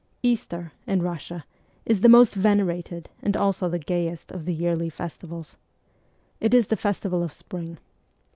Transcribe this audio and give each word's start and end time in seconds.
Easter, 0.23 0.71
in 0.87 1.03
Russia, 1.03 1.45
is 1.85 2.01
the 2.01 2.09
most 2.09 2.33
venerated 2.33 3.07
and 3.21 3.37
also 3.37 3.69
the 3.69 3.77
gayest 3.77 4.31
of 4.31 4.45
the 4.45 4.53
yearly 4.55 4.89
festivals. 4.89 5.57
It 6.39 6.55
is 6.55 6.65
the 6.65 6.75
festival 6.75 7.21
of 7.21 7.31
spring. 7.31 7.77